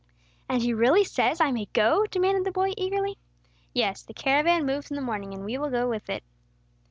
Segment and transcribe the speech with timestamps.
[0.49, 3.19] "And he really says I may go?" demanded the boy, eagerly.
[3.71, 6.23] "Yes, the caravan moves in the morning, and we will go with it."